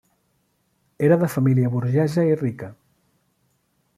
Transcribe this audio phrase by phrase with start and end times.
[1.07, 2.73] Era de família burgesa i rica.